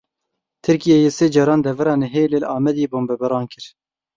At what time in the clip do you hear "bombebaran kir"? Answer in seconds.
2.93-3.65